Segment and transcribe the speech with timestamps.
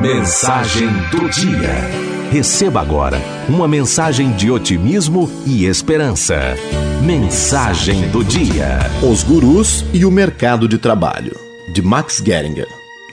[0.00, 1.74] Mensagem do dia.
[2.32, 6.56] Receba agora uma mensagem de otimismo e esperança.
[7.04, 8.78] Mensagem do dia.
[9.02, 11.36] Os gurus e o mercado de trabalho,
[11.70, 12.66] de Max Geringer.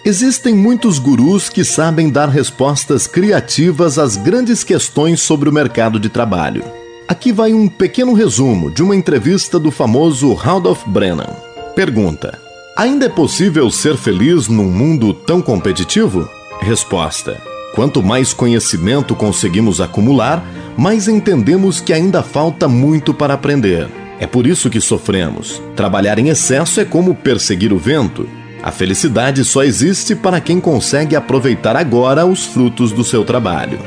[0.05, 6.07] Existem muitos gurus que sabem dar respostas criativas às grandes questões sobre o mercado de
[6.07, 6.63] trabalho.
[7.05, 11.35] Aqui vai um pequeno resumo de uma entrevista do famoso Rudolf Brennan.
[11.75, 12.39] Pergunta:
[12.77, 16.36] Ainda é possível ser feliz num mundo tão competitivo?
[16.67, 17.41] Resposta:
[17.73, 20.45] Quanto mais conhecimento conseguimos acumular,
[20.75, 23.87] mais entendemos que ainda falta muito para aprender.
[24.19, 25.61] É por isso que sofremos.
[25.77, 28.27] Trabalhar em excesso é como perseguir o vento.
[28.61, 33.79] A felicidade só existe para quem consegue aproveitar agora os frutos do seu trabalho.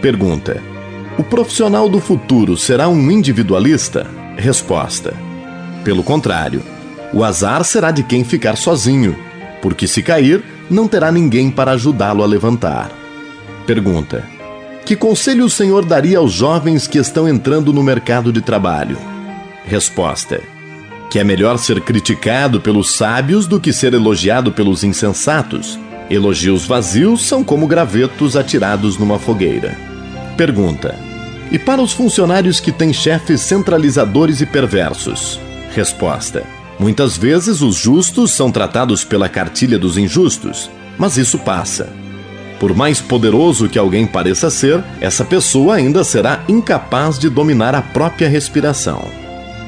[0.00, 0.62] Pergunta:
[1.18, 4.06] o profissional do futuro será um individualista?
[4.36, 5.12] Resposta:
[5.82, 6.62] Pelo contrário,
[7.12, 9.16] o azar será de quem ficar sozinho,
[9.60, 12.90] porque se cair, não terá ninguém para ajudá-lo a levantar.
[13.66, 14.24] Pergunta:
[14.84, 18.98] Que conselho o senhor daria aos jovens que estão entrando no mercado de trabalho?
[19.64, 20.40] Resposta:
[21.10, 25.78] Que é melhor ser criticado pelos sábios do que ser elogiado pelos insensatos.
[26.10, 29.76] Elogios vazios são como gravetos atirados numa fogueira.
[30.36, 31.08] Pergunta:
[31.50, 35.40] e para os funcionários que têm chefes centralizadores e perversos?
[35.74, 36.44] Resposta:
[36.78, 41.88] Muitas vezes os justos são tratados pela cartilha dos injustos, mas isso passa.
[42.60, 47.82] Por mais poderoso que alguém pareça ser, essa pessoa ainda será incapaz de dominar a
[47.82, 49.04] própria respiração.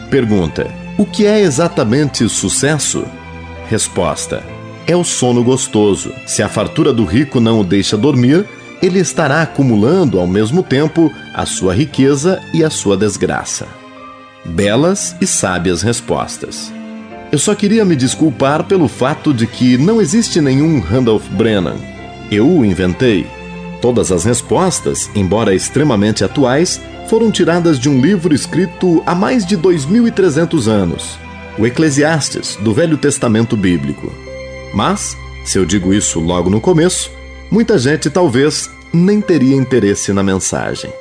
[0.08, 3.04] Pergunta: O que é exatamente sucesso?
[3.68, 4.42] Resposta:
[4.86, 6.12] É o sono gostoso.
[6.26, 8.46] Se a fartura do rico não o deixa dormir,
[8.82, 13.66] ele estará acumulando ao mesmo tempo a sua riqueza e a sua desgraça.
[14.44, 16.79] Belas e sábias respostas.
[17.32, 21.76] Eu só queria me desculpar pelo fato de que não existe nenhum Randolph Brennan.
[22.28, 23.24] Eu o inventei.
[23.80, 29.56] Todas as respostas, embora extremamente atuais, foram tiradas de um livro escrito há mais de
[29.56, 31.18] 2.300 anos,
[31.56, 34.12] o Eclesiastes, do Velho Testamento Bíblico.
[34.74, 37.12] Mas, se eu digo isso logo no começo,
[37.48, 40.92] muita gente talvez nem teria interesse na mensagem.